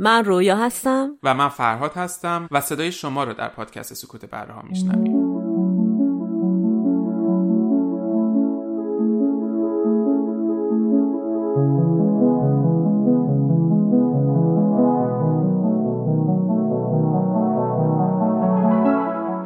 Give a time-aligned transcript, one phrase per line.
[0.00, 1.18] من رویا هستم.
[1.22, 5.28] و من فرهاد هستم و صدای شما رو در پادکست سکوت بره ها میشنویم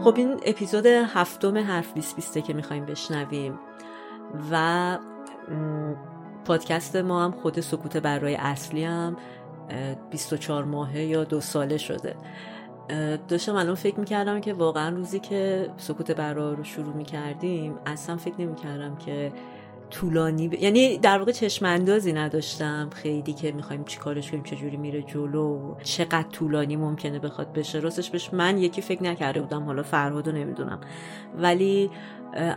[0.04, 3.58] خب این اپیزود هفتم حرف بیست بیسته که می‌خوایم بشنویم
[4.50, 4.98] و
[6.44, 9.16] پادکست ما هم خود سکوت برای اصلی هم
[10.10, 12.16] 24 ماهه یا دو ساله شده.
[13.28, 18.40] داشتم الان فکر می‌کردم که واقعا روزی که سکوت برا رو شروع می‌کردیم اصلا فکر
[18.40, 19.32] نمی‌کردم که
[19.90, 20.54] طولانی ب...
[20.54, 26.28] یعنی در واقع چشم اندازی نداشتم خیلی که می‌خوایم چیکارش کنیم چجوری میره جلو چقدر
[26.32, 27.78] طولانی ممکنه بخواد بشه.
[27.78, 30.80] راستش بهش من یکی فکر نکرده بودم حالا فرهادو نمی‌دونم.
[31.38, 31.90] ولی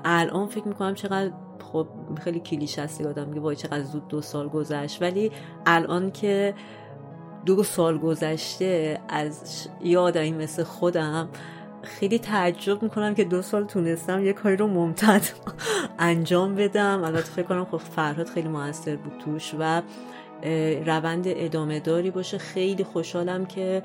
[0.06, 1.32] الان فکر می‌کنم چقدر
[1.72, 1.88] خب
[2.24, 5.02] خیلی کلیش هستی آدم میگه وای چقدر زود دو سال گذشت.
[5.02, 5.32] ولی
[5.66, 6.54] الان که
[7.46, 11.30] دو سال گذشته از یادم مثل خودم
[11.84, 15.22] خیلی تعجب می‌کنم که دو سال تونستم یه کاری رو ممتد
[16.00, 17.04] انجام بدم.
[17.04, 19.82] البته فکر کنم خب فرهاد خیلی موثر بود توش و
[20.86, 22.38] روند ادامه داری باشه.
[22.38, 23.84] خیلی خوشحالم که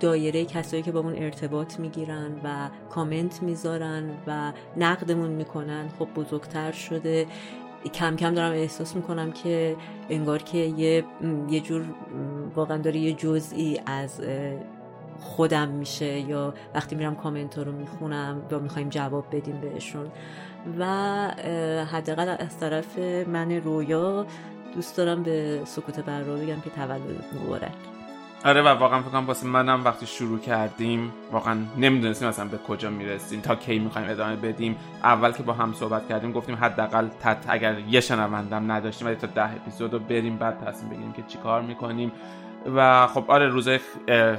[0.00, 5.88] دایره کسایی که با اون ارتباط می‌گیرن و کامنت می‌ذارن و نقدمون می‌کنن.
[5.98, 7.26] خب بزرگتر شده.
[7.88, 9.76] کم کم دارم احساس می‌کنم که
[10.10, 11.04] انگار که یه,
[11.50, 11.84] یه جور
[12.54, 14.20] واقعا داره یه جزئی از
[15.20, 20.06] خودم میشه یا وقتی میرم کامنت رو می‌خونم یا می‌خوایم جواب بدیم بهشون.
[20.78, 20.84] و
[21.84, 24.26] حداقل از طرف من رویا
[24.74, 27.89] دوست دارم به سکوت بر بگم که تولد مبارک.
[28.44, 32.90] آره و واقعا فکر کنم واسه منم وقتی شروع کردیم واقعا نمی‌دونستیم مثلا به کجا
[32.90, 34.76] می‌رسیم تا کی می‌خوایم ادامه بدیم.
[35.02, 39.26] اول که با هم صحبت کردیم گفتیم حداقل تت اگر یه شنوندم نداشتیم ولی تا
[39.26, 42.12] ده اپیزود رو بریم بعد تصمیم بگیریم که چیکار می‌کنیم.
[42.76, 43.80] و خب آره روزه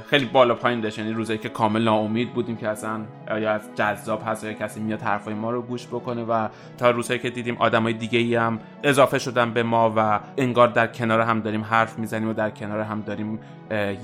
[0.06, 0.98] خیلی بالا پایین داشت.
[0.98, 5.00] یعنی روزایی که کامل ناامید بودیم که اصلا یا از جذاب هست یا کسی میاد
[5.00, 6.48] حرفای ما رو گوش بکنه و
[6.78, 10.86] تا روزایی که دیدیم آدمای دیگه ای هم اضافه شدن به ما و انگار در
[10.86, 13.40] کنار هم داریم حرف می‌زنیم و در کنار هم داریم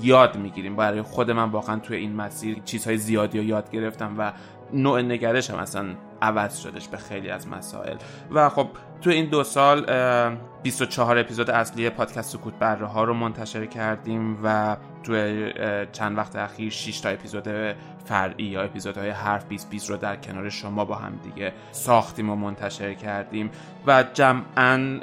[0.01, 0.75] یاد می‌گیریم.
[0.75, 4.31] برای خود من واقعا توی این مسیر چیزهای زیادی رو یاد گرفتم و
[4.73, 5.85] نوع نگرش هم اصلا
[6.21, 7.95] عوض شدش به خیلی از مسائل.
[8.31, 8.67] و خب
[9.01, 9.85] تو این دو سال
[10.63, 15.13] 24 اپیزود اصلی پادکست سکوت بره ها رو منتشر کردیم و تو
[15.91, 17.47] چند وقت اخیر 6 تا اپیزود
[18.05, 22.35] فرعی یا اپیزودهای حرف 20 20 رو در کنار شما با هم دیگه ساختیم و
[22.35, 23.51] منتشر کردیم
[23.87, 24.99] و جمعا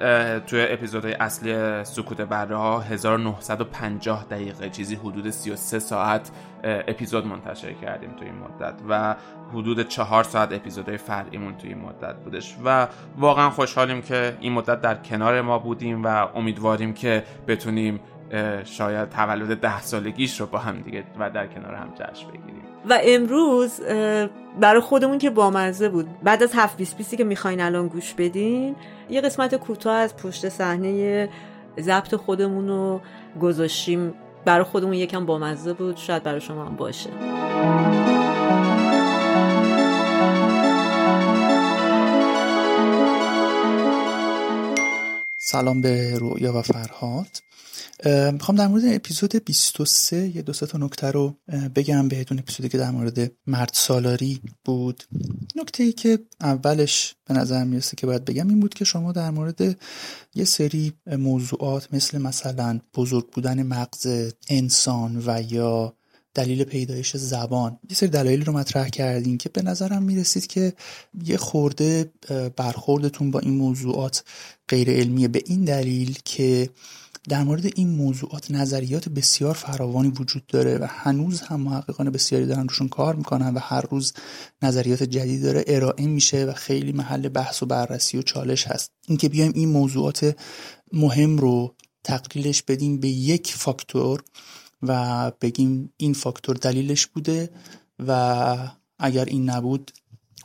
[0.46, 6.30] تو اپیزودهای اصلی سکوت بره ها 1950 دقیقه چیزی حدود 33 ساعت
[6.64, 9.14] اپیزود منتشر کردیم تو این مدت و
[9.52, 12.86] حدود 4 ساعت اپیزودهای فرعیمون توی این مدت بودش و
[13.16, 18.00] واقعا خوشحالیم که این مدت در کنار ما بودیم و امیدواریم که بتونیم
[18.64, 22.62] شاید تولد ده سالگیش رو با هم دیگه و در کنار هم جشن بگیریم.
[22.90, 23.80] و امروز
[24.60, 26.06] برای خودمون که بامزه بود.
[26.22, 28.76] بعد از هفت بیس بیسی که می‌خواین الان گوش بدین
[29.10, 31.28] یه قسمت کوتاه از پشت صحنه
[31.80, 33.00] ضبط خودمون رو
[33.40, 34.14] گذاشتیم.
[34.44, 35.96] برای خودمون یکم بامزه بود.
[35.96, 37.10] شاید برای شما هم باشه.
[45.48, 47.28] سلام به رویا و فرهاد.
[48.32, 51.34] می‌خوام در مورد اپیزود 23 یه دو تا نکته رو
[51.74, 55.04] بگم بهتون اپیزودی که در مورد مرد سالاری بود.
[55.56, 59.30] نکته ای که اولش به نظر می‌رسه که باید بگم این بود که شما در
[59.30, 59.78] مورد
[60.34, 65.94] یه سری موضوعات مثل مثلا بزرگ بودن مغز انسان و یا
[66.36, 67.78] دلیل پیدایش زبان.
[67.90, 70.72] یه سری دلایلی رو مطرح کردین که به نظرم می‌رسید که
[71.24, 72.12] یه خورده
[72.56, 74.24] برخوردتون با این موضوعات
[74.68, 76.70] غیر علمیه به این دلیل که
[77.28, 82.62] در مورد این موضوعات نظریات بسیار فراوانی وجود داره و هنوز هم محققان بسیاری دارن
[82.62, 84.12] روشون کار می‌کنن و هر روز
[84.62, 88.90] نظریات جدید داره ارائه میشه و خیلی محل بحث و بررسی و چالش هست.
[89.08, 90.36] اینکه بیایم این موضوعات
[90.92, 91.74] مهم رو
[92.04, 94.22] تقلیلش بدیم به یک فاکتور
[94.82, 97.50] و بگیم این فاکتور دلیلش بوده
[98.06, 99.90] و اگر این نبود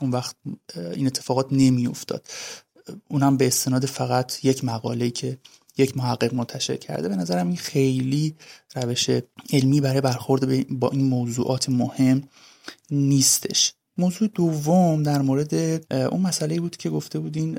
[0.00, 0.36] اون وقت
[0.76, 2.26] این اتفاقات نمی افتاد
[3.08, 5.38] اونم به استناد فقط یک مقاله که
[5.78, 7.08] یک محقق منتشر کرده.
[7.08, 8.36] به نظرم این خیلی
[8.74, 9.10] روش
[9.52, 12.22] علمی برای برخورد با این موضوعات مهم
[12.90, 13.74] نیستش.
[13.98, 15.54] موضوع دوم در مورد
[15.92, 17.58] اون مسئله بود که گفته بودین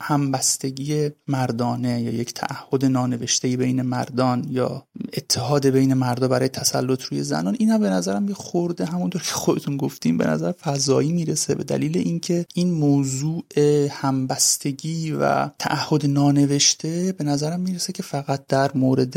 [0.00, 7.22] همبستگی مردانه یا یک تعهد نانوشته بین مردان یا اتحاد بین مردا برای تسلط روی
[7.22, 7.56] زنان.
[7.58, 11.54] اینا به نظرم یه خورده همونطور که خودتون گفتیم به نظر فضایی می‌رسه.
[11.54, 13.44] به دلیل اینکه این موضوع
[13.90, 19.16] همبستگی و تعهد نانوشته به نظرم می‌رسه که فقط در مورد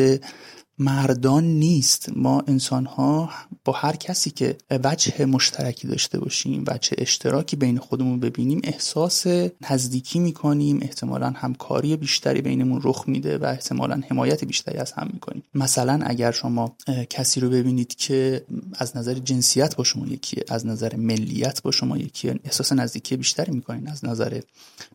[0.81, 2.09] مردان نیست.
[2.15, 3.29] ما انسان ها
[3.69, 9.27] با هر کسی که وجه مشترکی داشته باشیم وجه اشتراکی بین خودمون ببینیم احساس
[9.69, 10.79] نزدیکی می‌کنیم.
[10.81, 15.43] احتمالا همکاری بیشتری بینمون رخ میده و احتمالا حمایت بیشتری از هم می‌کنیم.
[15.55, 16.75] مثلا اگر شما
[17.09, 21.97] کسی رو ببینید که از نظر جنسیت با شما یکیه از نظر ملیت با شما
[21.97, 24.39] یکیه احساس نزدیکی بیشتری می‌کنین از نظر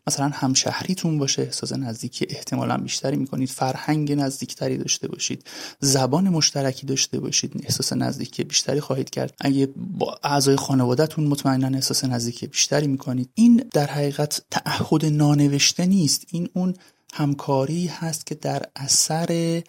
[0.07, 5.43] مثلا همشهریتون باشه احساس نزدیکی احتمالا بیشتری می‌کنید فرهنگ نزدیکتری داشته باشید
[5.79, 8.43] زبان مشترکی داشته باشید احساس نزدیکی
[8.79, 9.33] خواهید کرد.
[9.41, 16.25] اگه با اعضای خانوادهتون مطمئنا احساس نزدیکی بیشتری می‌کنید این در حقیقت تعهد نانوشته نیست.
[16.31, 16.73] این اون
[17.13, 19.61] همکاری هست که در اثر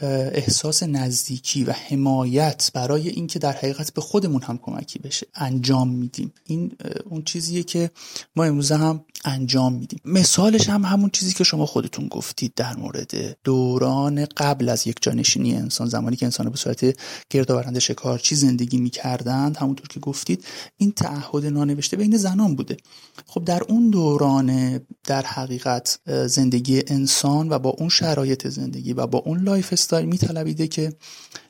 [0.00, 6.32] احساس نزدیکی و حمایت برای اینکه در حقیقت به خودمون هم کمکی بشه انجام میدیم.
[6.46, 6.76] این
[7.10, 7.90] اون چیزیه که
[8.36, 10.00] ما امروز هم انجام میدیم.
[10.04, 15.54] مثالش هم همون چیزی که شما خودتون گفتید در مورد دوران قبل از یک جانشینی
[15.54, 16.96] انسان زمانی که انسان به صورت
[17.30, 20.44] گردآورنده شکارچی زندگی می‌کردند همونطور که گفتید
[20.76, 22.76] این تعهد نانوشته بین زنان بوده.
[23.26, 29.18] خب در اون دوران در حقیقت زندگی انسان و با اون شرایط زندگی و با
[29.18, 30.92] اون lifestyle میطلبیده که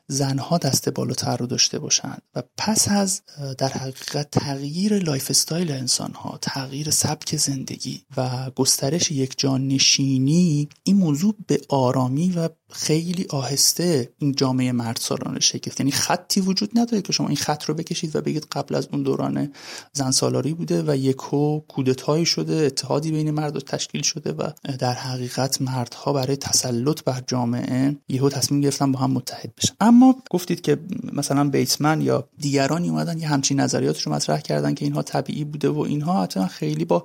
[0.08, 3.22] زنها دست بالاتر رو داشته باشند و پس از
[3.58, 11.60] در حقیقت تغییر lifestyle انسان ها تغییر سبک زندگی و گسترش یکجانشینی این موضوع به
[11.68, 17.26] آرامی و خیلی آهسته این جامعه مرد سالانه شکل یعنی خطی وجود نداره که شما
[17.26, 19.52] این خط رو بکشید و بگید قبل از اون دوران
[19.92, 25.62] زن سالاری بوده و یکو کودتایی شده اتحادی بین مرد تشکیل شده و در حقیقت
[25.62, 29.74] مردها برای تسلط بر جامعه یهو تصمیم گرفتن با هم متحد بشن.
[29.80, 30.78] اما گفتید که
[31.12, 35.68] مثلا بیتمن یا دیگرانی اومدن یه همچین نظریات رو مطرح کردن که اینها طبیعی بوده
[35.68, 37.04] و اینها حتی خیلی با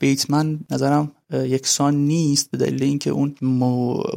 [0.00, 3.34] بیتمن نظرم یکسان نیست به دلیل اینکه اون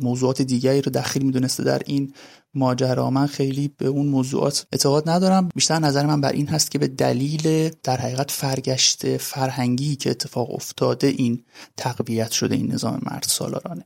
[0.01, 2.13] موضوعات دیگری رو دخیل می‌دونسته در این
[2.53, 3.09] ماجرا.
[3.09, 5.49] من خیلی به اون موضوعات اعتقاد ندارم.
[5.55, 10.53] بیشتر نظر من بر این هست که به دلیل در حقیقت فرگشت فرهنگی که اتفاق
[10.53, 11.43] افتاده این
[11.77, 13.85] تقویت شده این نظام مرد سالارانه.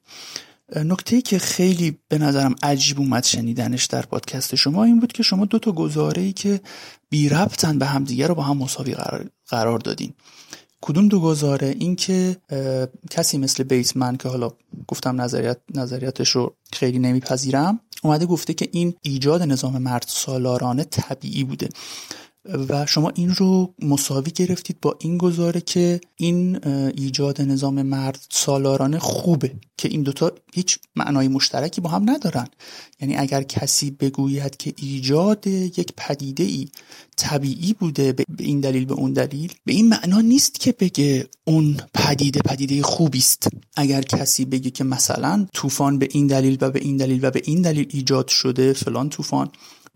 [0.75, 5.45] نکته که خیلی به نظرم عجیب اومد شنیدنش در پادکست شما این بود که شما
[5.45, 6.61] دو تا گزاره ای که
[7.09, 10.13] بی ربطن به همدیگه رو با هم مساوی قرار, قرار دادین.
[10.81, 12.37] کدوم دو گزاره؟ این که
[13.09, 14.51] کسی مثل بیتمن که حالا
[14.87, 21.43] گفتم نظریت نظریاتش رو خیلی نمیپذیرم اومده گفته که این ایجاد نظام مرد سالارانه طبیعی
[21.43, 21.69] بوده.
[22.69, 26.67] و شما این رو مساوی گرفتید با این گزاره که این
[26.97, 32.47] ایجاد نظام مرد سالارانه خوبه که این دوتا هیچ معنای مشترکی با هم ندارن.
[33.01, 36.67] یعنی اگر کسی بگوید که ایجاد یک پدیده ای
[37.17, 41.77] طبیعی بوده به این دلیل به اون دلیل به این معنا نیست که بگه اون
[41.93, 46.79] پدیده پدیده خوبی است اگر کسی بگه که مثلا طوفان به این دلیل و به
[46.79, 49.49] این دلیل و به این دلیل ایجاد شده فلان طوفان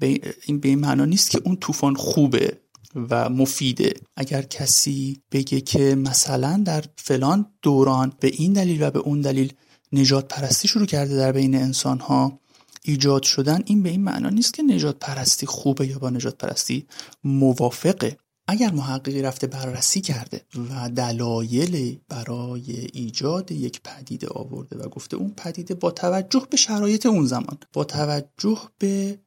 [0.06, 2.58] این به این معنا نیست که اون طوفان خوبه
[2.96, 3.94] و مفیده.
[4.16, 9.54] اگر کسی بگه که مثلا در فلان دوران به این دلیل و به اون دلیل
[9.94, 12.40] نجات پرستی شروع کرده در بین انسان ها
[12.84, 16.88] ایجاد شدن این به این معنا نیست که نجات پرستی خوبه یا با نجات پرستی
[17.24, 18.18] موافقه.
[18.48, 25.34] اگر محققی رفته بررسی کرده و دلایل برای ایجاد یک پدیده آورده و گفته اون
[25.38, 29.20] پدیده با توجه به شرایط اون زمان با توجه به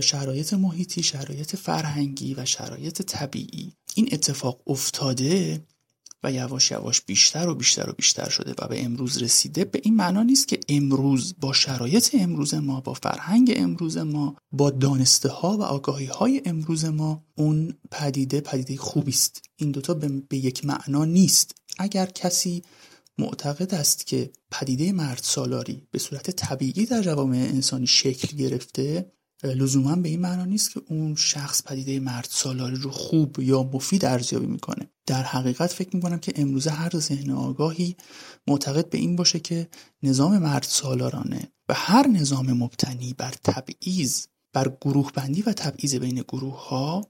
[0.00, 3.72] شرایط محیطی شرایط فرهنگی و شرایط طبیعی.
[3.94, 5.64] این اتفاق افتاده
[6.24, 9.64] و یواش یواش بیشتر و بیشتر و بیشتر شده و به امروز رسیده.
[9.64, 14.70] به این معنا نیست که امروز با شرایط امروز ما با فرهنگ امروز ما با
[14.70, 19.42] دانسته ها و آگاهی های امروز ما اون پدیده پدیده خوبی است.
[19.56, 19.94] این دوتا
[20.28, 21.54] به یک معنا نیست.
[21.78, 22.62] اگر کسی
[23.18, 29.96] معتقد است که پدیده مرد سالاری به صورت طبیعی در جوامع انسانی شکل گرفته لزوما
[29.96, 34.46] به این معنا نیست که اون شخص پدیده مرد سالاری رو خوب یا مفید ارزیابی
[34.46, 34.90] می‌کنه.
[35.06, 37.96] در حقیقت فکر می‌کنم که امروزه هر ذهن آگاهی
[38.46, 39.68] معتقد به این باشه که
[40.02, 46.24] نظام مرد سالارانه و هر نظام مبتنی بر تبعیض بر گروه بندی و تبعیض بین
[46.28, 47.08] گروه ها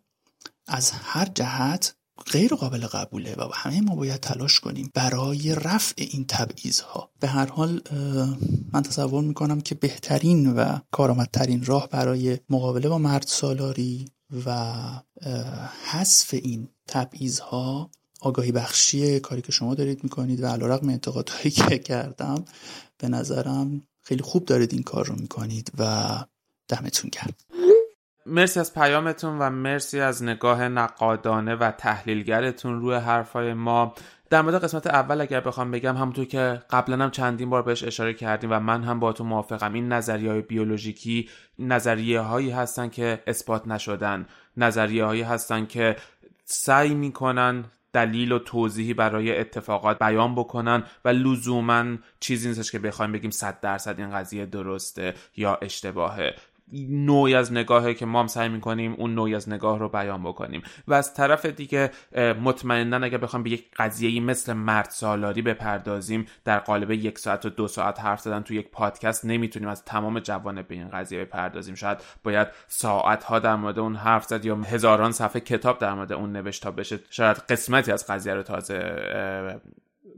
[0.67, 1.97] از هر جهت
[2.33, 7.29] غیر قابل قبوله و همه ما باید تلاش کنیم برای رفع این تبعیض ها به
[7.29, 7.81] هر حال
[8.73, 14.09] من تصور می‌کنم که بهترین و کارآمدترین راه برای مقابله با مرد سالاری
[14.47, 14.83] و
[15.91, 17.91] حذف این تبعیض ها
[18.21, 22.45] آگاهی بخشی کاری که شما دارید می‌کنید و علیرغم انتقادهایی که کردم
[22.99, 26.25] به نظرم خیلی خوب دارید این کار رو می‌کنید و
[26.69, 27.35] دمتون گرم.
[28.27, 33.95] مرسی از پیامتون و مرسی از نگاه نقادانه و تحلیلگرتون روی حرفای ما.
[34.31, 38.15] در مورد قسمت اول اگر بخوام بگم همونطور که قبلا هم چندین بار بهش اشاره
[38.15, 43.23] کردیم و من هم با تو موافقم این نظریه های بیولوژیکی نظریه هایی هستن که
[43.27, 44.27] اثبات نشدن.
[44.57, 45.97] نظریه هایی هستن که
[46.45, 51.85] سعی می‌کنن دلیل و توضیحی برای اتفاقات بیان بکنن و لزوما
[52.21, 56.35] چیزی نیستش که بخوایم بگیم صد درصد این قضیه درسته یا اشتباهه.
[56.89, 60.63] نوعی از نگاهی که ما هم سعی می‌کنیم اون نوعی از نگاه رو بیان بکنیم.
[60.89, 61.91] و از طرف دیگه
[62.43, 67.51] مطمئنا اگر بخوام به یک قضیه مثل مرد سالاری بپردازیم در قالب یک ساعت و
[67.51, 71.75] دو ساعت حرف زدن تو یک پادکست نمی‌تونیم از تمام جوانب به این قضیه بپردازیم.
[71.75, 76.13] شاید باید ساعت ها در مورد اون حرف زد یا هزاران صفحه کتاب در مورد
[76.13, 76.99] اون نوشت بشه.
[77.11, 79.61] شاید قسمتی از قضیه رو تازه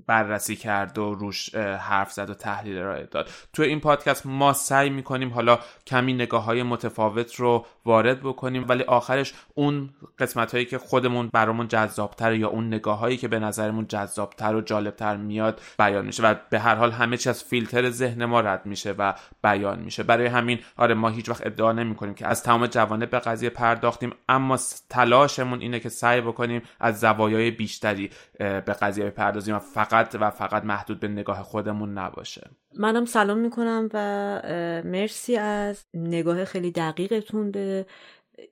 [0.06, 3.30] بررسی کرد و روش حرف زد و تحلیل ارائه داد.
[3.52, 8.82] تو این پادکست ما سعی می‌کنیم حالا کمی نگاه های متفاوت رو وارد بکنیم ولی
[8.82, 13.86] آخرش اون قسمت هایی که خودمون برامون جذابتر یا اون نگاه هایی که به نظرمون
[13.88, 18.24] جذابتر و جالبتر میاد بیان میشه و به هر حال همه چی از فیلتر ذهن
[18.24, 19.12] ما رد میشه و
[19.42, 20.02] بیان میشه.
[20.02, 23.50] برای همین آره ما هیچ وقت ادعا نمی کنیم که از تمام جوانب به قضیه
[23.50, 24.58] پرداختیم اما
[24.90, 30.64] تلاشمون اینه که سعی بکنیم از زوایای بیشتری به قضیه بپردازیم و فقط و فقط
[30.64, 32.50] محدود به نگاه خودمون نباشه.
[32.78, 34.42] منم سلام می‌کنم و
[34.84, 37.86] مرسی از نگاه خیلی دقیقتون به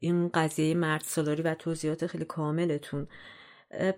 [0.00, 3.08] این قضیه مرد سالاری و توضیحات خیلی کاملتون.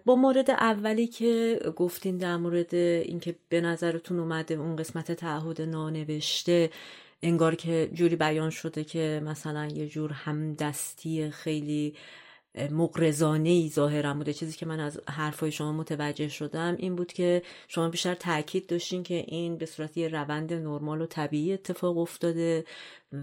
[0.04, 6.70] با مورد اولی که گفتین در مورد اینکه به نظرتون اومده اون قسمت تعهد نانوشته
[7.22, 11.94] انگار که جوری بیان شده که مثلا یه جور همدستی خیلی
[12.70, 14.32] مقرزانه ای ظاهرا بوده.
[14.32, 19.02] چیزی که من از حرفای شما متوجه شدم این بود که شما بیشتر تاکید داشتین
[19.02, 22.64] که این به صورت یه روند نرمال و طبیعی اتفاق افتاده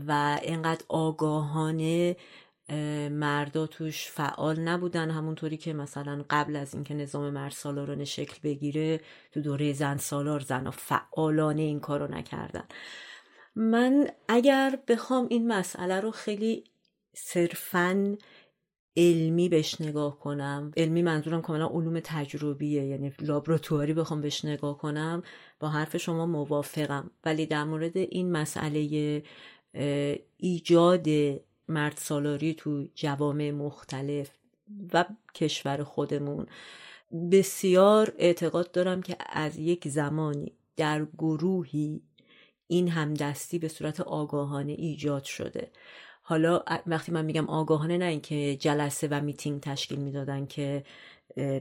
[0.07, 2.15] و اینقدر آگاهانه
[3.11, 5.11] مردا توش فعال نبودن.
[5.11, 10.39] همونطوری که مثلا قبل از اینکه نظام مرد سالارانه شکل بگیره تو دوره زن سالار
[10.39, 12.63] زن فعالانه این کارو نکردن.
[13.55, 16.63] من اگر بخوام این مسئله رو خیلی
[17.13, 18.17] صرفاً
[18.97, 20.71] علمی بهش نگاه کنم.
[20.77, 25.23] علمی منظورم کاملا علوم تجربیه یعنی لابراتواری بخوام بهش نگاه کنم
[25.59, 27.11] با حرف شما موافقم.
[27.25, 29.23] ولی در مورد این مسئله
[30.37, 31.07] ایجاد
[31.67, 34.29] مرد سالاری تو جوامع مختلف
[34.93, 35.05] و
[35.35, 36.45] کشور خودمون
[37.31, 42.01] بسیار اعتقاد دارم که از یک زمانی در گروهی
[42.67, 45.71] این همدستی به صورت آگاهانه ایجاد شده.
[46.31, 50.83] حالا وقتی من میگم آگاهانه نه اینکه جلسه و میتینگ تشکیل می‌دادن که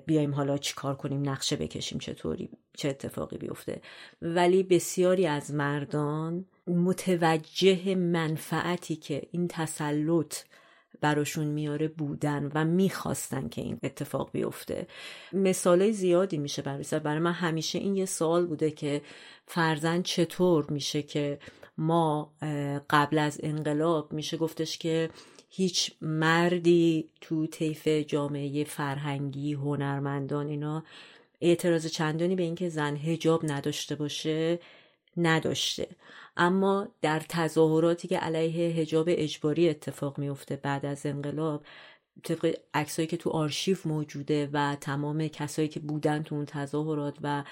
[0.06, 3.80] بیایم حالا چی کار کنیم نقشه بکشیم چطوری چه اتفاقی بیفته.
[4.22, 10.34] ولی بسیاری از مردان متوجه منفعتی که این تسلط
[11.00, 14.86] براشون میاره بودن و می‌خواستن که این اتفاق بیفته.
[15.32, 19.02] مثال زیادی میشه برای برای من همیشه این یه سوال بوده که
[19.46, 21.38] فرزن چطور میشه که
[21.78, 22.32] ما
[22.90, 25.10] قبل از انقلاب میشه گفتش که
[25.48, 30.84] هیچ مردی تو طیف جامعه فرهنگی هنرمندان اینا
[31.40, 34.58] اعتراض چندانی به اینکه زن هجاب نداشته باشه
[35.16, 35.88] نداشته.
[36.40, 41.64] اما در تظاهراتی که علیه هجاب اجباری اتفاق میفته بعد از انقلاب
[42.24, 47.44] طبق عکسایی که تو آرشیو موجوده و تمام کسایی که بودن تو اون تظاهرات و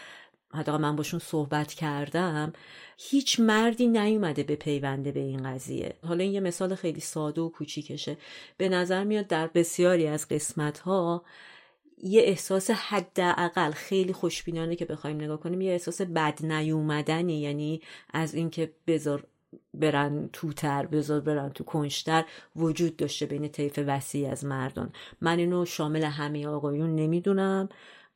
[0.54, 2.52] حتی من باشون صحبت کردم
[2.98, 5.94] هیچ مردی نیومده به پیونده به این قضیه.
[6.06, 8.16] حالا این یه مثال خیلی ساده و کوچیکشه.
[8.56, 11.24] به نظر میاد در بسیاری از قسمت ها
[12.02, 17.40] یه احساس حداقل خیلی خوشبینانه که بخوایم نگاه کنیم یه احساس بد نیومدنی.
[17.40, 19.26] یعنی از اینکه بذار
[19.74, 22.24] برن توتر بذار برن تو کنشتر
[22.56, 24.92] وجود داشته بین طیف وسیع از مردان.
[25.20, 27.68] من اینو شامل همه آقایون نمی‌دونم.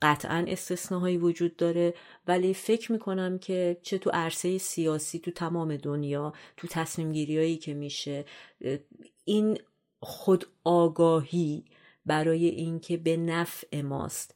[0.02, 1.94] قطعا استثناهایی وجود داره.
[2.26, 7.74] ولی فکر می‌کنم که چه تو عرصه سیاسی تو تمام دنیا تو تصمیم گیری که
[7.74, 8.24] میشه
[9.24, 9.58] این
[10.00, 11.64] خود آگاهی
[12.06, 14.34] برای اینکه به نفع ماست.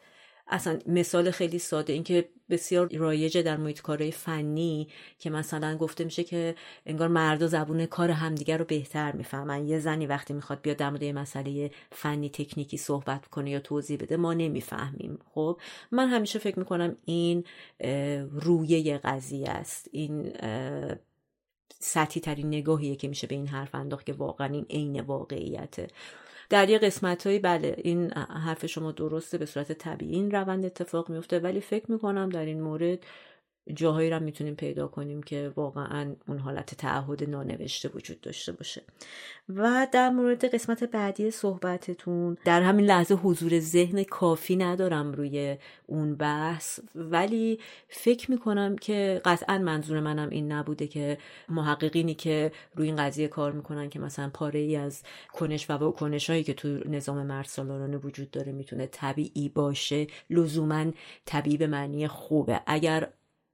[0.49, 6.25] اصلا مثال خیلی ساده اینکه بسیار رایجه در محیط کارهای فنی که مثلا گفته میشه
[6.25, 6.55] که
[6.87, 9.69] انگار مردا زبون کار همدیگر رو بهتر می‌فهمن.
[9.69, 14.17] یه زنی وقتی می‌خواد بیاد در مورد مسئله فنی تکنیکی صحبت کنه یا توضیح بده
[14.17, 15.19] ما نمی‌فهمیم.
[15.35, 17.45] خب من همیشه فکر می‌کنم این
[18.33, 19.89] رویه قضیه است.
[19.93, 20.33] این
[21.79, 25.87] سطحی ترین نگاهیه که میشه به این حرف انداخت که واقعا این عین واقعیته.
[26.50, 31.09] در یه قسمت هایی بله این حرف شما درسته به صورت طبیعی این روند اتفاق
[31.09, 32.99] میفته ولی فکر می‌کنم در این مورد
[33.75, 38.83] جاهایی رو می‌تونیم پیدا کنیم که واقعا اون حالت تعهد نانوشته وجود داشته باشه.
[39.49, 45.57] و در مورد قسمت بعدی صحبتتون در همین لحظه حضور ذهن کافی ندارم روی
[45.87, 47.59] اون بحث ولی
[47.89, 51.19] فکر می‌کنم که قطعا منظور منم این نبوده که
[51.49, 56.31] محققینی که روی این قضیه کار می‌کنن که مثلا پاره ای از کنش و کنش
[56.31, 57.49] هایی که تو نظام مرد
[58.05, 60.85] وجود داره می‌تونه طبیعی باشه لزوما
[61.25, 62.61] طبیعی به معنی خوبه.
[62.67, 63.09] اگر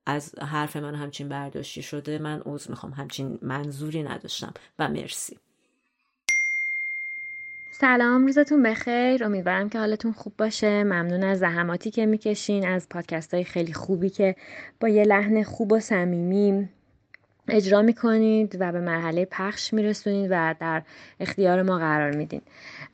[0.07, 2.93] از حرف من همچین برداشتی شده من عوض می‌خوام.
[2.93, 4.55] همچین منظوری نداشتم.
[4.79, 5.39] و مرسی.
[7.71, 9.25] سلام روزتون بخیر.
[9.25, 10.85] امیدوارم که حالتون خوب باشه.
[10.85, 14.37] ممنون از زحماتی که می‌کشین از پادکست های خیلی خوبی که
[14.81, 16.69] با یه لحن خوب و صمیمی
[17.49, 20.83] اجرا می‌کنید و به مرحله پخش میرسونید و در
[21.21, 22.43] اختیار ما قرار میدین.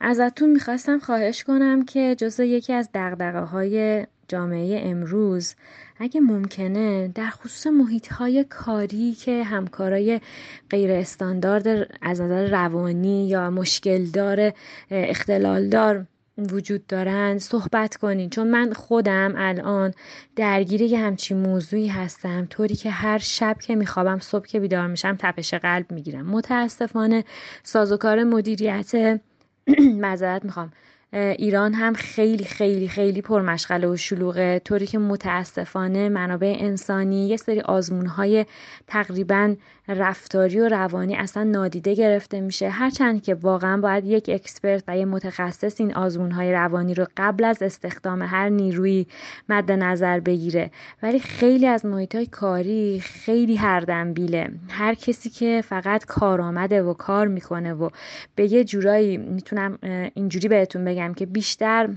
[0.01, 5.55] ازتون می‌خواستم خواهش کنم که جزو یکی از دقدقه های جامعه امروز.
[5.99, 10.21] اگه ممکنه در خصوص محیط های کاری که همکارای
[10.69, 11.67] غیر استاندارد
[12.01, 14.53] از نظر روانی یا مشکل دار
[14.91, 16.05] اختلال دار
[16.51, 18.29] وجود دارن صحبت کنین.
[18.29, 19.93] چون من خودم الان
[20.35, 22.47] درگیر یه همچین موضوعی هستم.
[22.49, 26.25] طوری که هر شب که میخوابم صبح که بیدار میشم تپش قلب می‌گیرم.
[26.25, 27.23] متاسفانه
[27.63, 29.21] سازوکار مدیریت
[30.01, 30.71] معذرت می‌خوام.
[31.13, 34.61] ایران هم خیلی خیلی خیلی پرمشغله و شلوغه.
[34.65, 38.45] طوری که متاسفانه منابع انسانی یه سری آزمون های
[38.87, 39.55] تقریبا
[39.89, 42.69] رفتاری و روانی اصلا نادیده گرفته میشه.
[42.69, 47.43] هرچند که واقعا باید یک اکسپرت و یه متخصص این آزمون های روانی رو قبل
[47.43, 49.05] از استخدام هر نیروی
[49.49, 50.71] مد نظر بگیره.
[51.03, 56.83] ولی خیلی از محیط های کاری خیلی هر دنبیله هر کسی که فقط کار آمده
[56.83, 57.89] و کار می‌کنه و
[58.35, 59.77] به یه جورایی می‌تونم
[60.13, 61.89] اینجوری بهتون بگم که بیشتر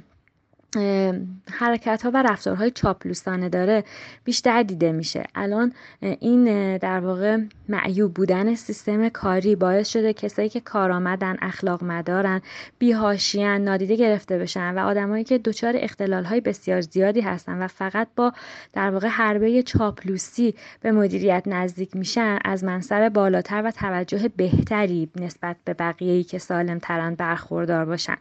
[1.50, 3.85] حرکت ها و رفتارهای چاپلوسانه داره
[4.25, 5.25] بیشتر دیده میشه.
[5.35, 7.38] الان این در واقع
[7.69, 12.41] معیوب بودن سیستم کاری باعث شده کسایی که کارآمدن اخلاق مدارن
[12.79, 18.09] بیهاشیان نادیده گرفته بشن و آدمایی که دچار اختلال های بسیار زیادی هستن و فقط
[18.17, 18.33] با
[18.73, 25.57] در واقع حربه چاپلوسی به مدیریت نزدیک میشن از منصب بالاتر و توجه بهتری نسبت
[25.64, 28.17] به بقیه‌ای که سالم ترن برخوردار باشن.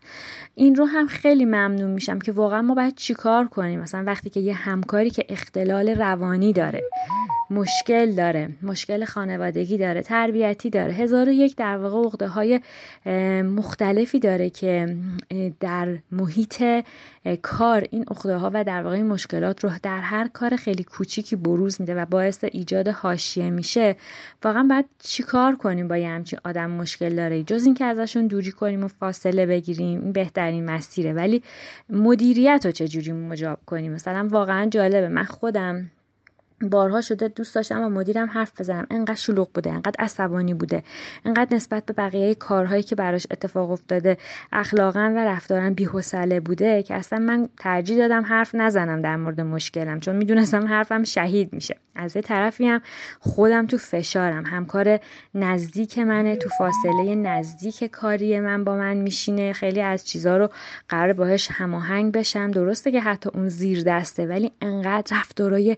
[0.56, 4.40] این رو هم خیلی ممنون میشم که واقعا ما باید چیکار کنیم؟ مثلا وقتی که
[4.40, 6.84] یه همکاری که اختلال روانی داره
[7.52, 12.62] مشکل داره مشکل خانوادگی داره تربیتی داره هزار و یک در واقع عقده های
[13.44, 14.98] مختلفی داره که
[15.60, 16.64] در محیط
[17.42, 21.82] کار این عقده ها و در واقع مشکلات رو در هر کار خیلی کوچیکی بروز
[21.82, 23.96] میده و باعث ایجاد حاشیه میشه.
[24.44, 28.84] واقعا باید چیکار کنیم با یه همچین آدم مشکل داره؟ جز اینکه ازشون دوری کنیم
[28.84, 31.14] و فاصله بگیریم این بهترین مسیره.
[31.14, 31.44] ولی
[32.32, 35.08] مدیریت رو چجوری مجاب کنیم؟ مثلا واقعا جالبه.
[35.08, 35.92] من خودم
[36.70, 38.88] بارها شده دوست داشتم و مدیرم حرف بزنم.
[38.92, 40.84] انقدر شلوغ بوده انقدر عصبانی بوده
[41.26, 44.18] انقدر نسبت به بقیه کارهایی که براش اتفاق افتاده
[44.54, 50.00] اخلاقا و رفتارا بی‌حوصله بوده که اصلا من ترجیح دادم حرف نزنم در مورد مشکلم
[50.00, 51.76] چون می‌دونستم حرفم شهید میشه.
[51.96, 52.82] از یه طرفی هم
[53.20, 54.46] خودم تو فشارم.
[54.46, 55.00] همکار
[55.36, 59.54] نزدیک منه تو فاصله نزدیک کاری من با من میشینه.
[59.54, 60.50] خیلی از چیزها رو
[60.90, 62.52] قرار باهش هماهنگ بشم.
[62.52, 65.78] درسته که حتی اون زیر دسته ولی انقدر رفتارای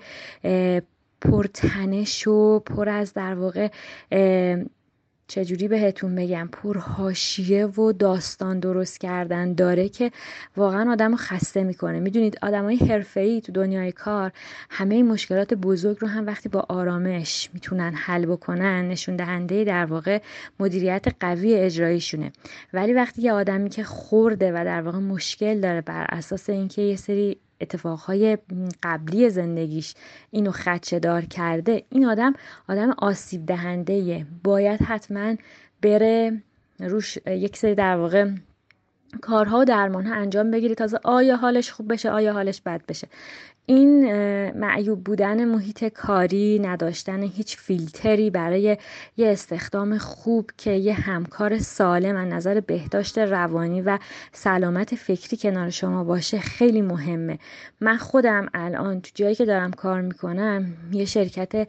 [1.23, 3.69] پرتنش و پر از در واقع
[5.27, 10.11] چجوری بهتون بگم پر حاشیه و داستان درست کردن داره که
[10.57, 11.99] واقعا آدم خسته می‌کنه.
[11.99, 14.31] می‌دونید آدمای حرفه‌ای تو دنیای کار
[14.69, 19.85] همه این مشکلات بزرگ رو هم وقتی با آرامش می‌تونن حل بکنن نشون دهنده در
[19.85, 20.21] واقع
[20.59, 22.31] مدیریت قوی اجراییشونه
[22.73, 26.95] ولی وقتی یه آدمی که خورده و در واقع مشکل داره بر اساس اینکه یه
[26.95, 28.37] سری اتفاقهای
[28.83, 29.95] قبلی زندگیش
[30.31, 32.33] اینو خدشه دار کرده این آدم
[32.69, 35.35] آدم آسیب دهنده باید حتما
[35.81, 36.41] بره
[36.79, 38.31] روش یک سری در واقع
[39.21, 43.07] کارها و درمان ها انجام بگیره تازه آیا حالش خوب بشه آیا حالش بد بشه.
[43.65, 44.05] این
[44.51, 48.77] معیوب بودن محیط کاری نداشتن هیچ فیلتری برای
[49.17, 53.99] یه استخدام خوب که یه همکار سالم از نظر بهداشت روانی و
[54.31, 57.39] سلامت فکری کنار شما باشه خیلی مهمه.
[57.81, 61.67] من خودم الان تو جایی که دارم کار می‌کنم یه شرکت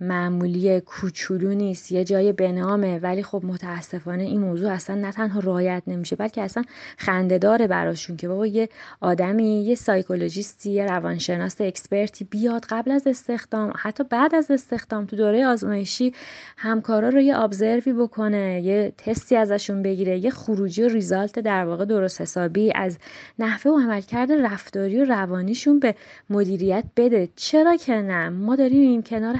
[0.00, 2.98] معمولی کوچولو نیست یه جای بنامه.
[2.98, 6.62] ولی خب متاسفانه این موضوع اصلا نه تنها رعایت نمیشه بلکه اصلا
[6.98, 8.68] خنده داره براشون که بابا یه
[9.00, 14.50] آدمی یه psychologist ی یه روانشناس expert ی بیاد قبل از استخدام حتی بعد از
[14.50, 16.14] استخدام تو دوره آزمایشی
[16.56, 21.64] همکارا رو یه observe ی بکنه یه تستی ازشون بگیره یه خروجی و result در
[21.64, 22.98] واقع درست حسابی از
[23.38, 25.94] نحوه و عملکرد رفتاری و روانیشون به
[26.30, 27.28] مدیریت بده.
[27.36, 29.34] چرا که نه؟ ما داریم این کنار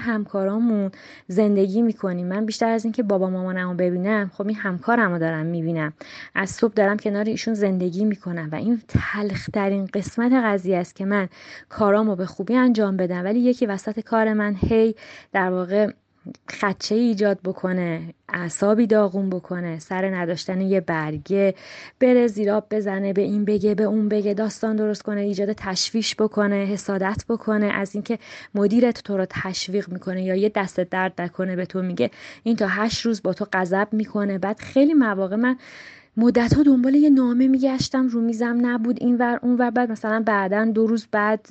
[0.45, 0.91] همکارامون
[1.29, 2.27] زندگی می‌کنیم.
[2.27, 5.93] من بیشتر از اینکه بابا مامانمو ببینم خب این همکارمو دارم می‌بینم.
[6.35, 11.29] از صبح دارم کنار ایشون زندگی می‌کنم و این تلخترین قسمت قضیه است که من
[11.69, 13.25] کارامو به خوبی انجام بدم.
[13.25, 14.95] ولی یکی وسط کار من هی
[15.33, 15.91] در واقع
[16.61, 21.55] خدچه ایجاد بکنه اعصابی داغون بکنه سر نداشتن یه برگه
[22.01, 26.57] بره زیراب بزنه به این بگه به اون بگه داستان درست کنه ایجاد تشویش بکنه
[26.57, 28.19] حسادت بکنه از اینکه
[28.55, 32.11] مدیرت تو رو تشویق می‌کنه یا یه دست درد نکنه به تو میگه
[32.43, 34.39] این تا هشت روز با تو غضب می‌کنه.
[34.39, 35.57] بعد خیلی مواقع من
[36.17, 40.23] مدت ها دنبال یه نامه میگشتم رو میزم نبود این ور اون ور بعد مثلا
[40.27, 41.49] بعدا دو روز بعد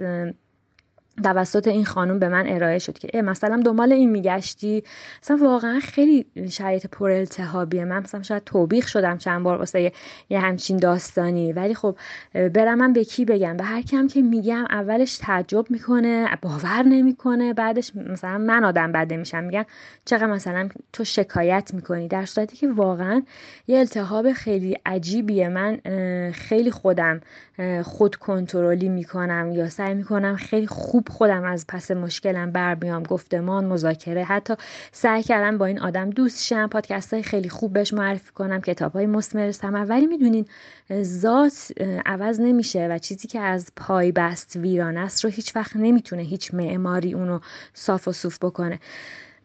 [1.24, 4.84] توسط این خانم به من ارائه شد که مثلا دنبال این میگشتی؟
[5.24, 9.92] مثلا واقعا خیلی شرایط پر التهابیه من مثلا شاید توبیخ شدم چند بار واسه
[10.30, 11.54] یه همچین داستانی.
[11.54, 11.98] ولی خب
[12.34, 17.54] برم من به کی بگم؟ به هر کم که میگم اولش تعجب می‌کنه باور نمی‌کنه
[17.54, 19.66] بعدش مثلا من آدم بده میشم میگم
[20.06, 23.24] چقدر مثلا تو شکایت می‌کنی؟ در صورتی که واقعا
[23.68, 25.50] یه التهاب خیلی عجیبیه.
[25.50, 25.80] من
[26.32, 27.22] خیلی خودم
[27.84, 33.66] خود کنترلی می‌کنم یا سعی می‌کنم خیلی خوب خودم از پس مشکلم بر بیام گفتمان
[33.66, 34.54] مذاکره حتی
[34.92, 36.68] سعی کردم با این آدم دوست شم.
[36.68, 38.62] پادکست های خیلی خوب بهش معرفی کنم.
[38.62, 40.46] کتاب های مثمر ثمر ولی می‌دونین
[41.02, 41.72] ذات
[42.06, 46.54] عوض نمیشه و چیزی که از پای بست ویران است رو هیچ وقت نمی‌تونه هیچ
[46.54, 47.40] معماری اونو
[47.74, 48.80] صاف و صوف بکنه.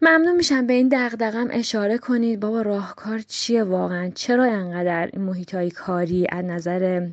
[0.03, 2.41] ممنون میشم به این دغدغم اشاره کنید.
[2.41, 7.09] بابا راهکار چیه واقعا؟ چرا انقدر محیط های کاری از نظر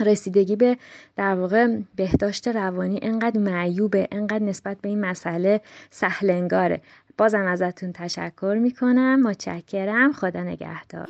[0.00, 0.76] رسیدگی به
[1.16, 6.80] در واقع بهداشت روانی انقدر معیوبه انقدر نسبت به این مسئله سهلنگاره
[7.18, 9.22] بازم ازتون تشکر می‌کنم.
[9.22, 10.12] متشکرم.
[10.12, 11.08] خدا نگهدار.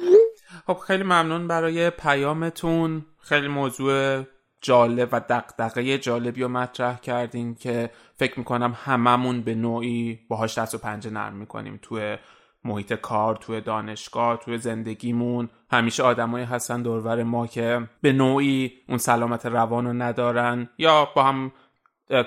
[0.66, 3.04] خب خیلی ممنون برای پیامتون.
[3.20, 4.22] خیلی موضوع
[4.60, 10.74] جالب و دقدقه جالبی رو مطرح کردین که فکر می‌کنم هممون به نوعی باهاش دست
[10.74, 12.16] و پنجه نرم می‌کنیم توی
[12.64, 15.48] محیط کار توی دانشگاه توی زندگیمون.
[15.70, 21.22] همیشه آدمایی هستن دورور ما که به نوعی اون سلامت روان رو ندارن یا با
[21.22, 21.52] هم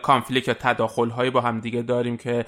[0.02, 2.46] کانفلیکت یا تداخل هایی با هم دیگه داریم که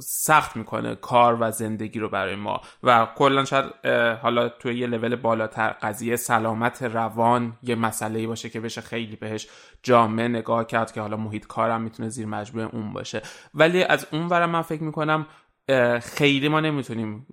[0.00, 2.60] سخت می‌کنه کار و زندگی رو برای ما.
[2.82, 3.64] و کلا شاید
[4.22, 9.48] حالا توی یه لول بالاتر قضیه سلامت روان یه مسئله باشه که بشه خیلی بهش
[9.82, 13.22] جامعه نگاه کرد که حالا محیط کارم می‌تونه زیر مجموعه اون باشه.
[13.54, 15.26] ولی از اون ورم من فکر می‌کنم
[16.02, 17.26] خیلی ما نمی‌تونیم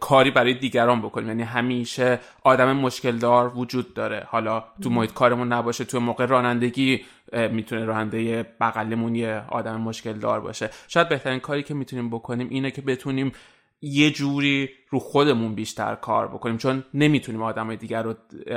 [0.00, 1.28] کاری برای دیگران بکنیم.
[1.28, 4.26] یعنی همیشه آدم مشکل دار وجود داره.
[4.28, 7.04] حالا تو محیط کارمون نباشه تو موقع رانندگی
[7.50, 10.70] می‌تونه راننده بغلمون یه آدم مشکل دار باشه.
[10.88, 13.32] شاید بهترین کاری که می‌تونیم بکنیم اینه که بتونیم
[13.80, 18.14] یه جوری رو خودمون بیشتر کار بکنیم چون نمی‌تونیم آدمای دیگر رو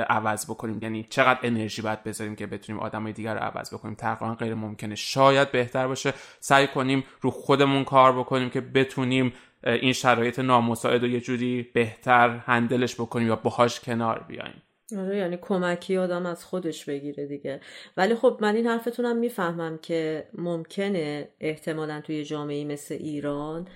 [0.08, 0.78] عوض بکنیم.
[0.82, 3.94] یعنی چقدر انرژی باید بذاریم که بتونیم آدمای دیگر رو عوض بکنیم.
[3.94, 4.94] تقریبا غیر ممکنه.
[4.94, 9.32] شاید بهتر باشه سعی کنیم رو خودمون کار بکنیم که بتونیم
[9.64, 14.62] این شرایط نامساعد رو یه جوری بهتر هندلش بکنیم یا باهاش کنار بیایم
[14.98, 17.60] آره یعنی کمکی آدم از خودش بگیره دیگه.
[17.96, 23.68] ولی خب من این حرفتونم می‌فهمم که ممکنه احتمالا توی جامعه مثل ایران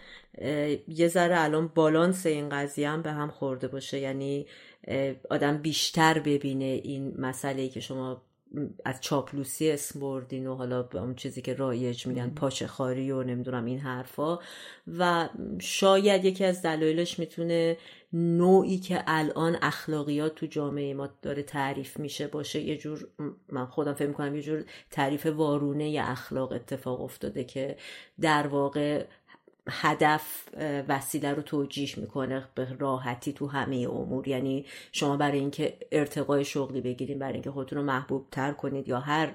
[0.89, 3.99] یه ذره الان بالانس این قضیه هم به هم خورده باشه.
[3.99, 4.47] یعنی
[5.31, 8.23] آدم بیشتر ببینه این مسئله ای که شما
[8.85, 13.23] از چاپلوسی اسم بردین و حالا به اون چیزی که رایج میگن پاچه خاری و
[13.23, 14.39] نمی‌دونم این حرفا.
[14.99, 15.29] و
[15.61, 17.77] شاید یکی از دلایلش می‌تونه
[18.13, 22.61] نوعی که الان اخلاقیات تو جامعه ما داره تعریف میشه باشه.
[22.61, 23.09] یه جور
[23.49, 27.77] من خودم فکر می‌کنم یه جور تعریف وارونه ی اخلاق اتفاق افتاده که
[28.21, 29.05] در واقع
[29.69, 30.49] هدف
[30.89, 34.29] وسیله رو توجیح می‌کنه به راحتی تو همه امور.
[34.29, 39.01] یعنی شما برای اینکه ارتقای شغلی بگیرین برای اینکه خودتون رو محبوب تر کنید یا
[39.01, 39.35] هر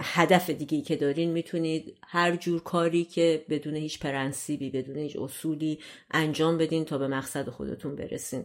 [0.00, 5.78] هدف دیگه که دارین می‌تونید هر جور کاری که بدون هیچ پرنسیبی بدون هیچ اصولی
[6.10, 8.44] انجام بدین تا به مقصد خودتون برسین.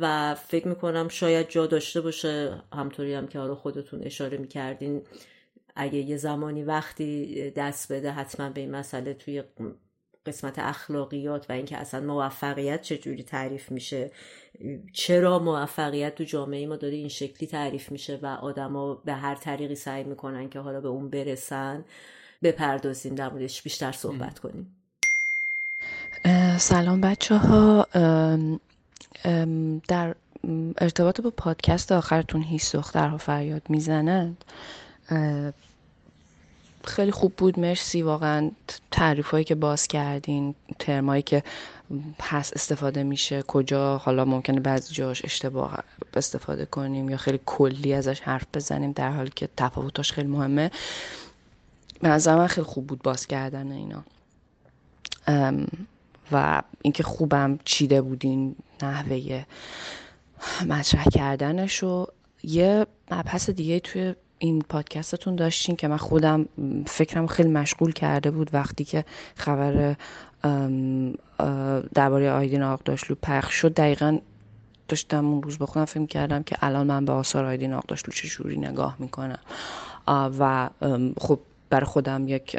[0.00, 5.02] و فکر می‌کنم شاید جا داشته باشه همطوری هم که حالا خودتون اشاره می‌کردین
[5.78, 9.42] اگه یه زمانی وقتی دست بده حتما به این مسئله توی
[10.26, 14.10] قسمت اخلاقیات و اینکه اصلا موفقیت چجوری تعریف میشه
[14.92, 19.74] چرا موفقیت تو جامعه ما داره این شکلی تعریف میشه و آدما به هر طریقی
[19.74, 21.84] سعی می‌کنن که حالا به اون برسن
[22.42, 24.76] بپردازیم در موردش بیشتر صحبت کنیم.
[26.58, 27.86] سلام بچه ها
[29.88, 30.14] در
[30.78, 34.44] ارتباط با پادکست آخرتون هیچ دخترها فریاد می‌زنند.
[36.84, 37.60] خیلی خوب بود.
[37.60, 38.50] مرسی واقعا
[38.90, 41.42] تعریف هایی که باز کردین ترمایی که
[42.18, 48.20] پس استفاده میشه کجا حالا ممکنه بعضی جاش اشتباه استفاده کنیم یا خیلی کلی ازش
[48.20, 50.70] حرف بزنیم در حالی که تفاوتاش خیلی مهمه.
[52.02, 54.04] به من خیلی خوب بود باز کردن اینا.
[56.32, 59.44] و اینکه خوبم چیده بودین نحوه
[60.66, 62.06] مطرح کردنش و
[62.42, 66.46] یه مبحث دیگه توی این پادکستتون داشتین که من خودم
[66.86, 69.04] فکرم خیلی مشغول کرده بود وقتی که
[69.36, 69.96] خبر
[71.94, 73.74] درباره آیدین آقداشلو پخش شد.
[73.74, 74.18] دقیقا
[74.88, 78.58] داشتم اون روز با خودم فکر کردم که الان من به آثار آیدین آقداشلو چجوری
[78.58, 79.38] نگاه می‌کنم.
[80.08, 80.70] و
[81.20, 82.56] خب برای خودم یک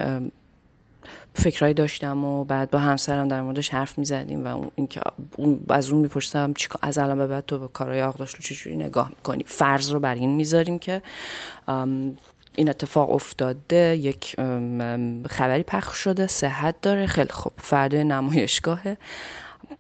[1.34, 5.02] فکرهایی داشتم و بعد با همسرم در موردش حرف می‌زدیم و اینکه
[5.38, 9.44] اون از اون میپرسیدم از الان به بعد تو به کارهای آقداشلو چجوری نگاه می‌کنی؟
[9.48, 11.02] فرض رو بر این می‌ذاریم که
[12.56, 14.36] این اتفاق افتاده یک
[15.30, 17.54] خبری پخش شده صحت داره خیلی خوب.
[17.58, 18.98] فردا نمایشگاهه.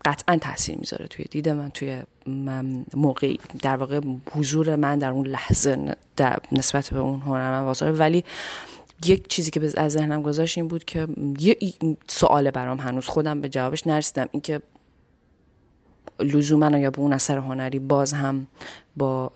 [0.05, 2.01] قطعا تاثیر می‌ذاره توی دید من توی
[2.93, 3.39] موقعی.
[3.61, 8.23] در واقع حضور من در اون لحظه در نسبت به اون هنرمند واسه ولی
[9.05, 11.07] یک چیزی که از ذهنم گذاشت این بود که
[11.39, 11.57] یه
[12.07, 14.29] سوال برام هنوز خودم به جوابش نرسیدم.
[14.31, 14.61] اینکه
[16.19, 18.47] لزوما یا به اون اثر هنری باز هم
[18.97, 19.31] با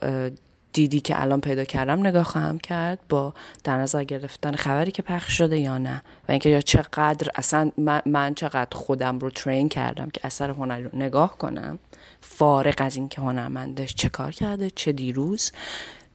[0.74, 5.38] دیدی که الان پیدا کردم نگاه خواهم کرد با در نظر گرفتن خبری که پخش
[5.38, 6.04] شده یا نه.
[6.28, 7.72] و اینکه یا چقدر اصلا
[8.06, 11.80] من, چقدر خودم رو ترین کردم که اثر هنری رو نگاه کنم.
[12.22, 15.52] فارغ از اینکه هنرمندش چه کار کرده چه دیروز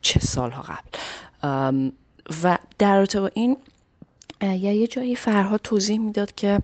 [0.01, 1.91] چه سالها قبل.
[2.43, 3.57] و در رابطه با این
[4.41, 6.61] یا یه جایی فرها توضیح می‌داد که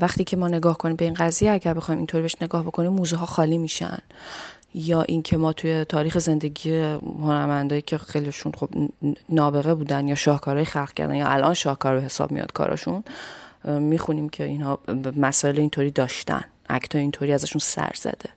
[0.00, 3.16] وقتی که ما نگاه کنیم به این قضیه اگر بخوایم اینطوری بهش نگاه بکنیم موزه
[3.16, 3.98] ها خالی میشن.
[4.74, 8.68] یا اینکه ما توی تاریخ زندگی هنرمندایی که خیلیشون خب
[9.28, 13.04] نابغه بودن یا شاهکارهای خلق کردن یا الان شاهکار به حساب میاد کارشون
[13.64, 14.78] می‌خونیم که اینها
[15.16, 16.44] مسائل اینطوری داشتن.
[16.68, 18.30] اکتا اینطوری ازشون سر زده.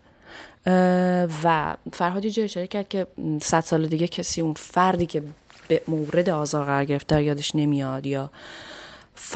[1.44, 3.08] و فرهادی جای اشاره کرد که
[3.42, 5.24] صد سال دیگه کسی اون فردی که
[5.70, 8.30] به مورد آزار قرار گرفته یادش نمیاد یا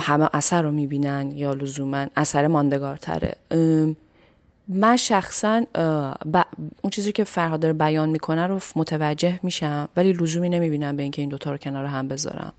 [0.01, 3.35] همه اثر رو می‌بینن یا لزوما اثر ماندگارتره.
[4.67, 5.63] من شخصا
[6.81, 11.21] اون چیزی که فرهاد داره بیان می‌کنه رو متوجه میشم ولی لزومی نمی‌بینم به اینکه
[11.21, 12.53] این دوتا رو کنار هم بذارم.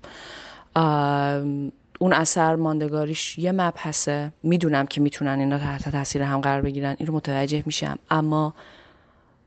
[1.99, 4.31] اون اثر ماندگاریش یه مبحثه.
[4.43, 7.99] می‌دونم که می‌تونن اینا تحت تاثیر هم قرار بگیرن این رو متوجه میشم.
[8.09, 8.53] اما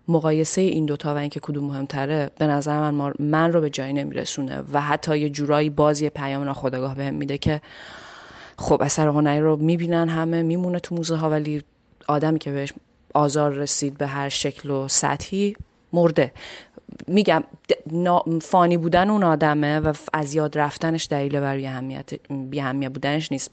[0.08, 4.62] مقایسه این دوتا و اینکه کدوم مهمتره به نظر من من رو به جایی نمیرسونه
[4.72, 7.60] و حتی یه جورایی بازی پیام ناخودآگاه بهم میده که
[8.58, 11.62] خب اثر هنری رو می‌بینن همه میمونه تو موزه ها ولی
[12.08, 12.72] آدمی که بهش
[13.14, 15.56] آزار رسید به هر شکل و سطحی
[15.92, 16.32] مرده.
[17.06, 17.44] میگم
[18.42, 22.10] فانی بودن اون آدمه و از یاد رفتنش دلیل برای اهمیت
[22.50, 23.50] بی بودنش نیست.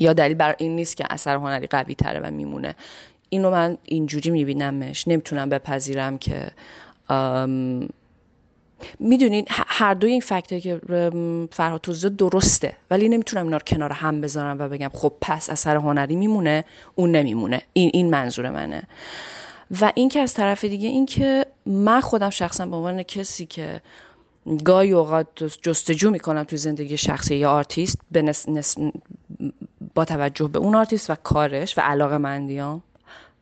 [0.00, 2.74] یا دلیل بر این نیست که اثر هنری قوی تره و میمونه.
[3.30, 5.08] اینو من اینجوری میبینمش.
[5.08, 6.50] نمی‌تونم بپذیرم که
[8.98, 10.80] می‌دونین هر دوی این fact ایی که
[11.52, 15.76] فرهاد توزیده درسته ولی نمی‌تونم اینا رو کنار هم بذارم و بگم خب پس اثر
[15.76, 16.64] هنری میمونه
[16.94, 17.62] اون نمیمونه.
[17.72, 18.82] این این منظور منه.
[19.80, 23.80] و این که از طرف دیگه این که من خودم شخصا به عنوان کسی که
[24.64, 28.34] گاهی اوقات جستجو می‌کنم توی زندگی شخصی یا آرتیست به
[29.94, 32.82] با توجه به اون آرتیست و کارش و علاقه مندیام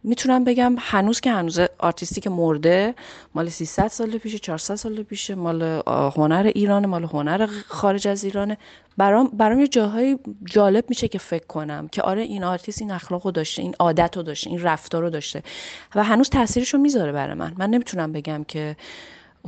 [0.03, 2.95] می‌تونم بگم هنوز که هنوز آرتیستی که مرده
[3.35, 5.83] مال 300 سال پیشه 400 سال پیشه مال
[6.17, 8.59] هنر ایران مال هنر خارج از ایرانه.
[8.97, 13.33] برام برام یه جاهای جالب میشه که فکر کنم که آره این آرتیست این اخلاق
[13.33, 15.43] داشته این عادت داشته این رفتار رو داشته
[15.95, 17.55] و هنوز تاثیرش رو می‌ذاره برای من.
[17.59, 18.77] من نمی‌تونم بگم که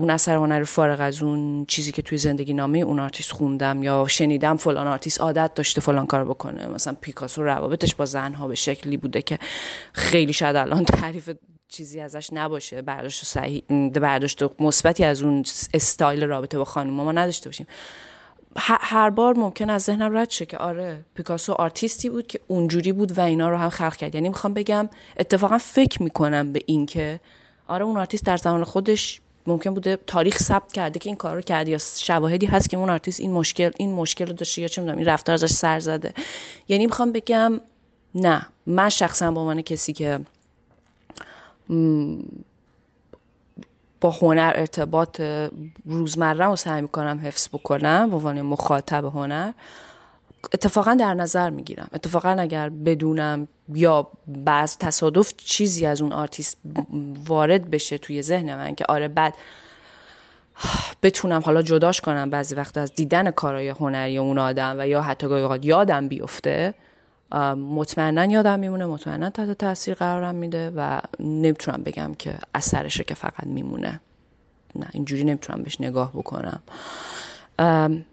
[0.00, 4.06] اون اثر هنری فارغ از اون چیزی که توی زندگی نامه اون آرتیست خوندم یا
[4.08, 6.66] شنیدم فلان آرتیست عادت داشته فلان کار بکنه.
[6.66, 9.38] مثلا پیکاسو روابطش با زنها به شکلی بوده که
[9.92, 11.30] خیلی شاید الان تعریف
[11.68, 12.82] چیزی ازش نباشه.
[12.82, 13.62] برداشت صحیح
[14.00, 17.66] برداشت مثبتی از اون استایل رابطه با خانم ها نداشته باشیم.
[18.56, 23.18] هر بار ممکن از ذهنم رد شه که آره پیکاسو آرتیستی بود که اونجوری بود
[23.18, 24.14] و اینا رو هم خلق کرد.
[24.14, 27.20] یعنی می‌خوام بگم اتفاقا فکر می‌کنم به این که
[27.68, 31.40] آره اون آرتیست در زمان خودش ممکن بوده تاریخ ثبت کرده که این کار رو
[31.40, 34.80] کرده یا شواهدی هست که اون آرتیست این مشکل این مشکل رو داشته یا چه
[34.82, 36.14] می‌دونم این رفتار ازش سر زده.
[36.68, 37.60] یعنی می‌خوام بگم
[38.14, 38.46] نه.
[38.66, 40.20] من شخصا به عنوان کسی که
[44.00, 45.20] با هنر ارتباط
[45.86, 49.52] روزمره رو سعی می‌کنم حفظ بکنم به عنوان مخاطب هنر
[50.44, 51.88] اتفاقا در نظر می‌گیرم.
[51.92, 56.56] اتفاقا اگر بدونم یا بعض تصادف چیزی از اون آرتیست
[57.26, 59.34] وارد بشه توی ذهن من که آره بعد
[61.02, 65.28] بتونم حالا جداش کنم بعضی وقت از دیدن کارهای هنری اون آدم و یا حتی
[65.28, 66.74] گاهی یادم بیفته
[67.56, 73.46] مطمئنا یادم میمونه مطمئنا تحت تاثیر قرارم میده و نمی‌تونم بگم که اثرشه که فقط
[73.46, 74.00] میمونه.
[74.76, 76.62] نه اینجوری نمی‌تونم بهش نگاه بکنم.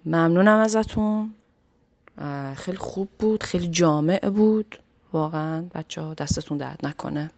[0.05, 1.33] ممنونم ازتون.
[2.55, 4.79] خیلی خوب بود خیلی جامع بود.
[5.13, 7.31] واقعا بچه ها دستتون درد نکنه.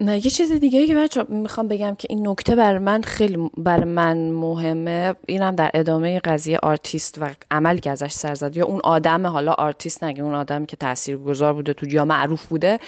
[0.00, 3.84] یه چیز دیگه ای که بچه می‌خوام بگم که این نکته بر من خیلی بر
[3.84, 5.14] من مهمه.
[5.26, 8.56] اینم در ادامه قضیه آرتیست و عملی که ازش سر زد.
[8.56, 12.78] یا اون آدم حالا آرتیست نگه اون آدمی که تاثیرگذار بوده تو جامعه معروف بوده.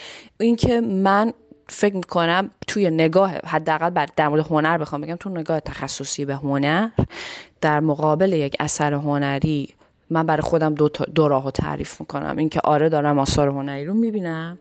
[0.41, 1.33] اینکه من
[1.69, 6.89] فکر می‌کنم توی نگاه حداقل در مورد هنر بخوام بگم تو نگاه تخصصی به هنر
[7.61, 9.75] در مقابل یک اثر هنری
[10.11, 12.39] من برای خودم دو, دو راه تعریف می‌کنم.
[12.39, 14.59] اینکه آره دارم آثار هنری رو می‌بینم.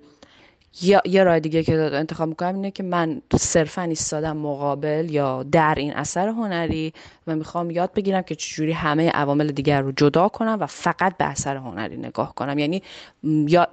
[0.82, 5.76] یا یه راه دیگه که انتخاب می‌کنم اینه که من صرفا ایستادم مقابل یا در
[5.78, 6.94] این اثر هنری
[7.28, 11.26] و می‌خوام یاد بگیرم که چجوری همه عوامل دیگر رو جدا کنم و فقط به
[11.26, 12.60] اثر هنری نگاه کنم.
[12.60, 12.82] یعنی
[13.24, 13.68] یا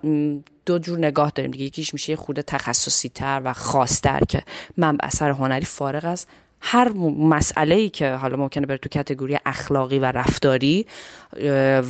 [0.67, 1.65] دو جور نگاه داریم دیگه.
[1.65, 4.43] یکیش میشه خود تخصصی تر و خاصتر که
[4.77, 6.27] من به اثر هنری فارغ از
[6.61, 10.87] هر مسئله ای که حالا ممکنه بره تو کتگوری اخلاقی و رفتاری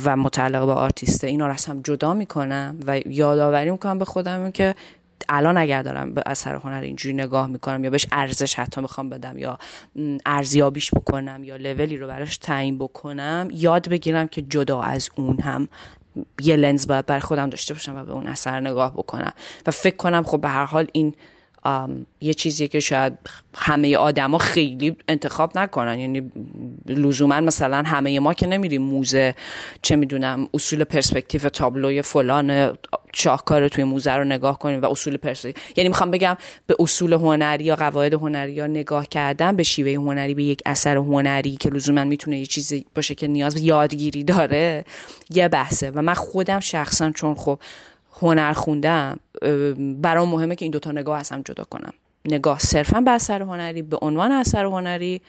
[0.03, 4.75] و متعلق به آرتیسته اینا رو هم جدا می‌کنم و یادآوری می‌کنم به خودم که
[5.29, 9.37] الان اگر دارم به اثر هنر اینجوری نگاه می‌کنم یا بهش ارزش حتی می‌خوام بدم
[9.37, 9.59] یا
[10.25, 15.67] ارزیابیش بکنم یا لولی رو براش تعیین بکنم یاد بگیرم که جدا از اون هم
[16.41, 19.33] یه لنز باید برای خودم داشته باشم و به اون اثر نگاه بکنم.
[19.67, 21.13] و فکر کنم خب به هر حال این
[22.21, 23.13] یه چیزی که شاید
[23.55, 25.99] همه آدما خیلی انتخاب نکنن.
[25.99, 26.31] یعنی
[26.85, 29.35] لزوما مثلا همه ما که نمیریم موزه
[29.81, 32.77] چه می‌دونم اصول پرسپکتیو تابلوی فلان
[33.13, 37.63] شاهکار توی موزه رو نگاه کنیم و اصول پرسپکتیو یعنی می‌خوام بگم به اصول هنری
[37.63, 42.03] یا قواعد هنری یا نگاه کردن به شیوه هنری به یک اثر هنری که لزوما
[42.03, 44.85] می‌تونه یه چیزی باشه که نیاز به یادگیری داره
[45.29, 45.91] یه بحثه.
[45.91, 47.59] و من خودم شخصا چون خب
[48.21, 49.19] هنر خوندم
[50.01, 51.93] برام مهمه که این دوتا نگاه از هم جدا کنم.
[52.25, 55.21] نگاه صرفا به اثر هنری به عنوان اثر هنری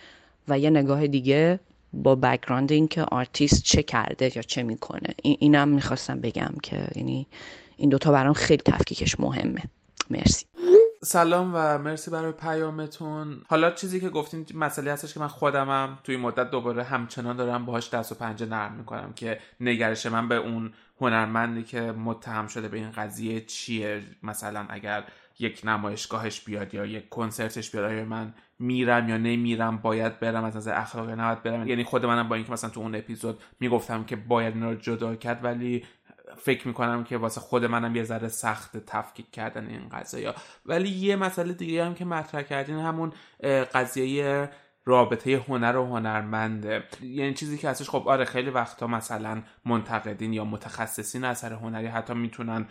[0.48, 1.60] و یه نگاه دیگه
[1.92, 5.14] با background این که آرتیست چه کرده یا چه می‌کنه.
[5.22, 7.26] این اینم می‌خواستم بگم که یعنی
[7.76, 9.62] این دوتا برام خیلی تفکیکش مهمه.
[10.10, 10.46] مرسی.
[11.04, 13.42] سلام و مرسی برای پیامتون.
[13.48, 17.90] حالا چیزی که گفتین مسئله هستش که من خودمم توی مدت دوباره همچنان دارم باهاش
[17.90, 22.76] دست و پنجه نرم می‌کنم که نگرش من به اون هنرمندی که متهم شده به
[22.76, 25.04] این قضیه چیه؟ مثلا اگر
[25.38, 30.56] یک نمایشگاهش بیاد یا یک کنسرتش بیاد آیا من میرم یا نمیرم؟ باید برم از
[30.56, 34.16] نظر اخلاقی نباید برم؟ یعنی خود منم با اینکه مثلا تو اون اپیزود می‌گفتم که
[34.16, 35.84] باید اینا رو جدا کرد ولی
[36.36, 40.34] فکر می‌کنم که واسه خود منم یه ذره سخت تفکیک کردن این قضايا
[40.66, 43.12] ولی یه مسئله دیگه هم که مطرح کردین همون
[43.74, 44.50] قضیه
[44.90, 46.84] رابطه هنر و هنرمنده.
[47.02, 52.14] یعنی چیزی که هستش خب آره خیلی وقتا مثلا منتقدین یا متخصصین اثر هنری حتی
[52.14, 52.66] می‌تونن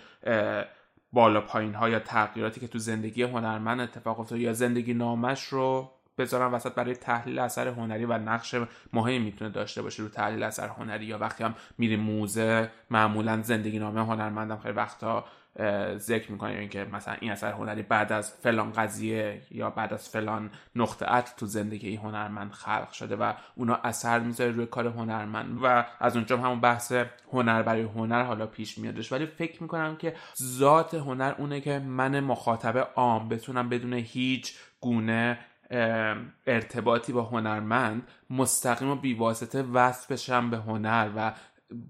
[1.14, 5.92] بالا پایین ها یا تغییراتی که تو زندگی هنرمند اتفاق افتاده یا زندگی نامش رو
[6.18, 8.56] بذارم وسط برای تحلیل اثر هنری و نقش
[8.94, 11.06] مهمی می‌تونه داشته باشه رو تحلیل اثر هنری.
[11.06, 15.26] یا وقتی هم میری موزه معمولا زندگی نامه هنرمندم خیلی وقتا
[15.98, 20.50] ذکر می‌کنه اینکه مثلا این اثر هنری بعد از فلان قضیه یا بعد از فلان
[20.76, 25.60] نقطه عطف تو زندگی هنرمند خلق شده و اونا اثر می‌ذاره روی کار هنرمند.
[25.64, 26.94] و از اونجا همون بحث
[27.34, 29.12] هنر برای هنر حالا پیش میادش.
[29.12, 35.40] ولی فکر می‌کنم که ذات هنر اونه که من مخاطب عام بتونم بدون هیچ گونه
[36.48, 41.34] ارتباطی با هنرمند مستقیم و بیواسطه وصل بشم به هنر و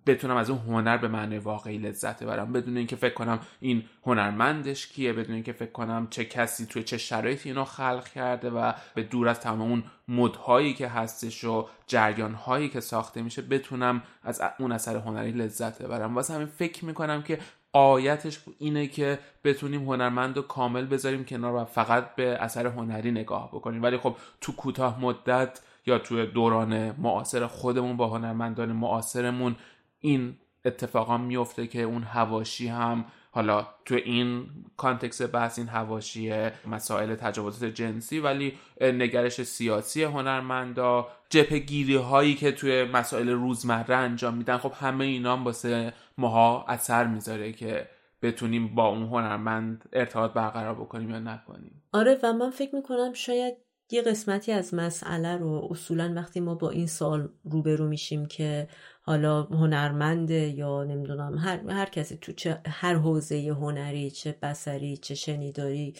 [0.05, 2.53] بتونم از اون هنر به معنی واقعی لذت ببرم.
[2.53, 6.97] بدون اینکه فکر کنم این هنرمندش کیه بدون اینکه فکر کنم چه کسی توی چه
[6.97, 12.69] شرایطی اینو خلق کرده و به دور از تمام اون مدهایی که هستش و جریانهایی
[12.69, 16.15] که ساخته میشه بتونم از اون اثر هنری لذت ببرم.
[16.15, 17.39] واسه همین فکر می‌کنم که
[17.73, 23.47] آیتش اینه که بتونیم هنرمند رو کامل بذاریم کنار و فقط به اثر هنری نگاه
[23.47, 23.83] بکنیم.
[23.83, 29.55] ولی خب تو کوتاه مدت یا توی دوران معاصر خودمون با هنرمندان معاصرمون
[29.99, 37.15] این اتفاقا میفته که اون هواشی هم حالا تو این کانتکس بحث این هواشی مسائل
[37.15, 44.71] تجاوزات جنسی ولی نگرش سیاسی هنرمندا جپگیری هایی که توی مسائل روزمره انجام میدن خب
[44.75, 47.87] همه اینا هم واسه ماها اثر می‌ذاره که
[48.21, 51.83] بتونیم با اون هنرمند ارتباط برقرار بکنیم یا نکنیم.
[51.93, 53.53] آره و من فکر می‌کنم شاید
[53.91, 58.67] یه قسمتی از مسئله رو اصولا وقتی ما با این سال روبرو میشیم که
[59.01, 65.15] حالا هنرمنده یا نمی‌دونم هر, هر کسی تو چه هر حوزه هنری چه بسری چه
[65.15, 65.93] شنیداری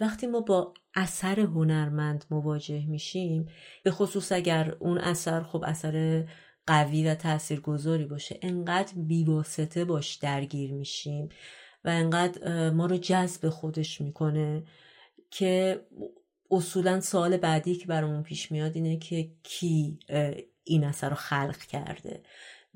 [0.00, 3.48] وقتی ما با اثر هنرمند مواجه میشیم
[3.82, 6.24] به خصوص اگر اون اثر خب اثر
[6.66, 11.28] قوی و تاثیرگذاری باشه انقدر بیواسطه باش درگیر میشیم
[11.84, 14.64] و انقدر ما رو جذب خودش می‌کنه
[15.30, 15.80] که
[16.50, 19.98] اصولا سال بعدی که برامون پیش میاد اینه که کی
[20.64, 22.22] این اثر رو خلق کرده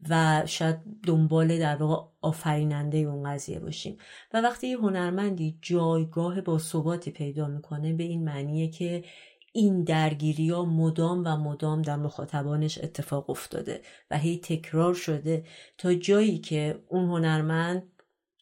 [0.08, 3.98] و شاید دنبال در واقع آفریننده اون قضیه باشیم.
[4.34, 9.04] و وقتی یه هنرمندی جایگاه با ثباتی پیدا می‌کنه به این معنیه که
[9.52, 15.44] این درگیری ها مدام و مدام در مخاطبانش اتفاق افتاده و هی تکرار شده
[15.78, 17.82] تا جایی که اون هنرمند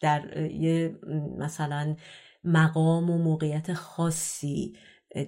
[0.00, 0.98] در یه
[1.38, 1.96] مثلا
[2.44, 4.76] مقام و موقعیت خاصی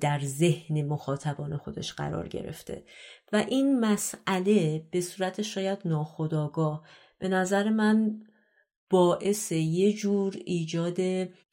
[0.00, 2.84] در ذهن مخاطبان خودش قرار گرفته.
[3.32, 6.82] و این مسئله به صورت شاید ناخودآگاه
[7.18, 8.20] به نظر من
[8.90, 10.96] باعث یه جور ایجاد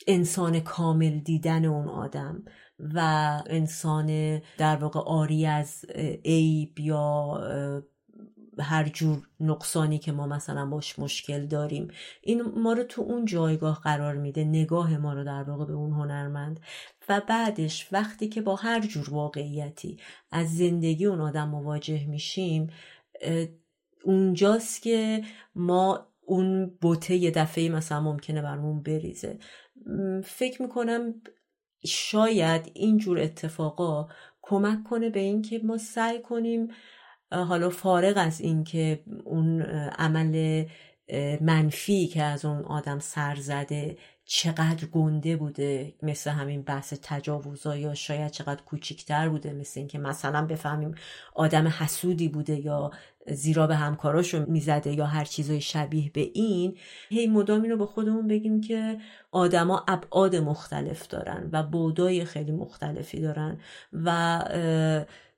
[0.07, 2.45] انسان کامل دیدن اون آدم
[2.79, 2.99] و
[3.47, 5.85] انسان در واقع آری از
[6.25, 7.41] عیب یا
[8.61, 11.87] هر جور نقصانی که ما مثلا باش مشکل داریم
[12.21, 15.91] این ما رو تو اون جایگاه قرار میده نگاه ما رو در واقع به اون
[15.91, 16.59] هنرمند.
[17.09, 19.97] و بعدش وقتی که با هر جور واقعیتی
[20.31, 22.69] از زندگی اون آدم مواجه میشیم
[24.03, 25.23] اونجاست که
[25.55, 29.39] ما اون بوته یه دفعه مثلا ممکنه برمون بریزه.
[30.23, 31.13] فکر می‌کنم
[31.85, 34.07] شاید اینجور اتفاقا
[34.41, 36.67] کمک کنه به اینکه ما سعی کنیم
[37.31, 39.61] حالا فارغ از اینکه اون
[39.97, 40.65] عمل
[41.41, 47.93] منفی که از اون آدم سر زده چقدر گنده بوده مثل همین بحث تجاوزا یا
[47.93, 50.95] شاید چقدر کوچیکتر بوده مثل اینکه مثلا بفهمیم
[51.35, 52.91] آدم حسودی بوده یا
[53.27, 56.77] زیرا به همکاراشو می‌زده یا هر چیزای شبیه به این
[57.09, 58.97] هی مدام اینو به خودمون بگیم که
[59.31, 63.59] آدما ابعاد مختلف دارن و بودای خیلی مختلفی دارن
[63.93, 64.39] و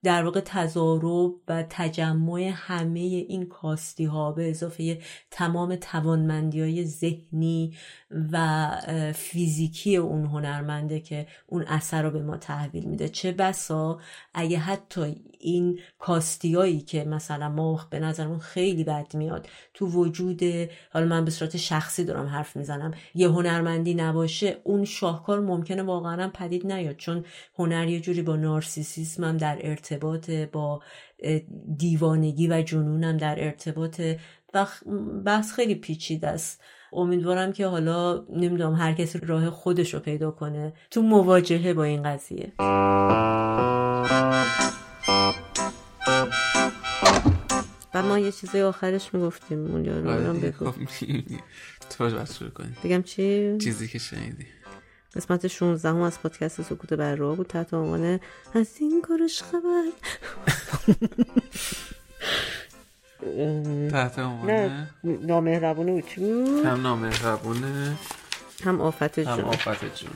[0.04, 7.74] در واقع تضارب و تجمع همه این کاستی ها به اضافه تمام توانمندی های ذهنی
[8.32, 8.68] و
[9.16, 13.10] فیزیکی اون هنرمنده که اون اثر رو به ما تحویل میده.
[13.10, 13.99] چه بسا
[14.34, 20.41] اگه حتی این کاستیایی که مثلا ما به نظرمون خیلی بد میاد تو وجود
[20.93, 26.28] حالا من به صورت شخصی دارم حرف می‌زنم یه هنرمندی نباشه اون شاهکار ممکنه واقعا
[26.34, 26.95] پدید نیاد.
[26.95, 27.26] چون
[27.58, 29.91] هنر یه جوری با نارسیسیسم هم در ارتباط
[30.54, 30.82] با
[31.78, 34.02] دیوانگی و جنونم در ارتباط
[34.54, 34.68] و
[35.26, 36.62] بحث خیلی پیچیده است.
[36.94, 42.04] امیدوارم که حالا نمی‌دونم هر کسی راه خودش رو پیدا کنه تو مواجهه با این
[42.04, 42.52] قضیه.
[47.94, 50.72] و ما یه چیزی آخرش می‌گفتیم اون رو بگو.
[51.98, 52.78] تو شروع کنیم.
[52.84, 54.46] بگم چی؟ چیزی که شنیدی.
[55.16, 57.47] قسمت 16 هم از پادکست سکوت بر راه بود.
[57.47, 58.20] تحت عنوان
[58.53, 59.84] از این کارش خبر.
[63.91, 67.97] تحت عنوان نامهربونه بود؟ هم نامهربونه.
[68.64, 69.39] هم آفت جون.
[69.39, 70.12] هم آفت جون.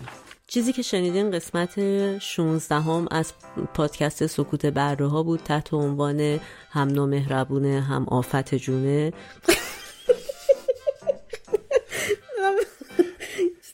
[0.48, 1.80] چیزی که شنیدین قسمت
[2.20, 3.34] 16 هم از
[3.74, 5.44] پادکست سکوت بره ها بود.
[5.44, 6.40] تحت عنوان
[6.72, 9.14] هم نامهربونه هم آفت جونه.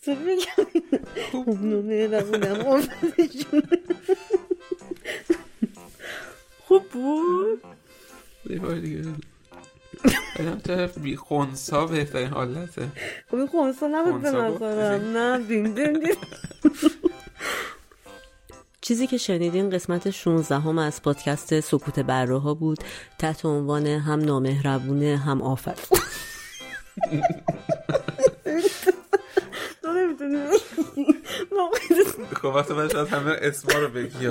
[0.01, 3.77] تو بگم نامهربونه هم آفت جونه
[6.67, 7.61] خوب بود
[8.81, 9.05] دیگه
[10.39, 12.87] بدم طرف بی خونسا بهترین حالته
[13.31, 16.15] خب خونسا نبود به نظرم نه دین دین دین
[18.81, 22.77] چیزی که شنیدین قسمت 16 هم از پادکست سکوت بره ها بود.
[23.19, 25.89] تحت عنوان هم نامهربونه هم آفت
[32.41, 34.27] خب وقتی من شاید همه اسما رو بگی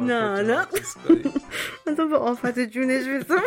[0.00, 0.66] نه نه.
[1.86, 3.42] مثلا به آفت جونش بیرسم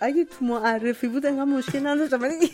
[0.00, 2.50] اگه تو معرفی بود انقدر مشکل نداشتم ولی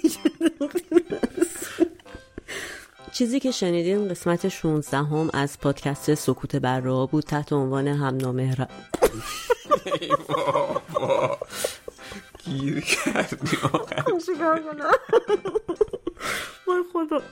[3.13, 8.67] چیزی که شنیدین قسمت 16 هم از پادکست سکوت بر بود تحت عنوان هم نامهر
[12.49, 13.37] گیر کردی
[14.27, 14.91] چیکار کنم؟
[16.67, 17.23] وای خدا.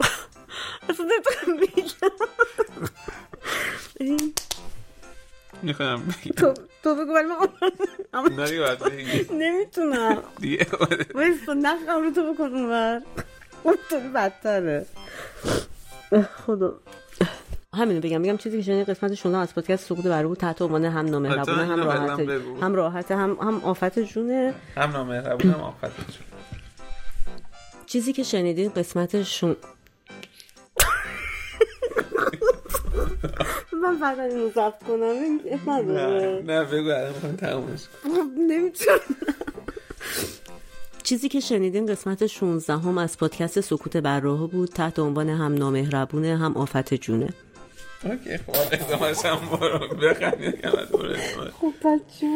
[0.88, 1.82] اصلا نمی‌تونم بگم.
[5.62, 7.28] می‌خوام تو تو بگو ولی
[8.12, 9.34] من نری باید بگی.
[9.34, 10.22] نمی‌تونم.
[10.40, 10.66] دیگه
[11.14, 13.02] وایستا نخم رو تو بکن اونور.
[14.14, 14.86] بدتره.
[16.46, 16.80] خدا.
[17.76, 18.20] همینو بگم.
[18.20, 21.66] میگم چیزی که شنید قسمت 16 از پادکست سقوط بر بود تحت عنوان هم نامهربونه
[21.66, 22.20] هم راحت
[22.62, 26.26] هم راحت هم هم آفت جونه هم نامهربونه هم آفت جونه
[27.86, 29.56] چیزی که شنیدین قسمت شون
[33.82, 35.40] من بعد اینو ضبط کنم.
[35.92, 37.80] نه نه بگو الان تمومش
[38.48, 38.98] نمی‌تونم.
[41.02, 45.54] چیزی که شنیدین قسمت 16 هم از پادکست سکوت بر راه بود تحت عنوان هم
[45.54, 47.28] نامهربونه هم آفت جونه.
[48.04, 49.88] اوکی خب ادامهش هم برو.
[49.88, 50.68] بخندید که
[51.60, 52.26] خب بچه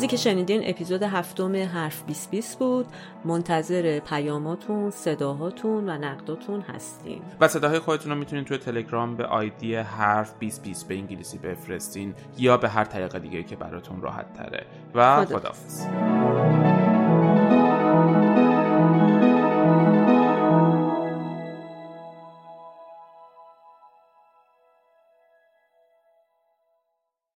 [0.00, 2.86] چیزی که شنیدین اپیزود هفتم حرف 2020 بود.
[3.24, 9.74] منتظر پیاماتون صداهاتون و نقداتون هستیم و صداهای خودتون رو می‌تونید توی تلگرام به آیدی
[9.74, 14.66] حرف 2020 به انگلیسی بفرستین یا به هر طریق دیگه که براتون راحت تره.
[14.94, 15.86] و خدافز